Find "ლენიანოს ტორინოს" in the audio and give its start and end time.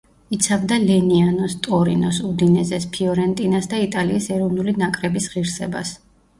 0.85-2.23